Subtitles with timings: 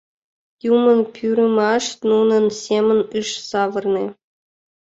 [0.73, 4.05] Юмын пӱрымаш нунын семын ыш савырне.